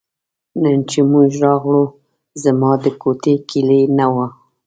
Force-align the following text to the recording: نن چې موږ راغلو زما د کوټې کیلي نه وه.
نن 0.61 0.79
چې 0.89 0.99
موږ 1.11 1.29
راغلو 1.45 1.83
زما 2.43 2.71
د 2.83 2.85
کوټې 3.01 3.35
کیلي 3.49 3.81
نه 3.97 4.07
وه. 4.13 4.27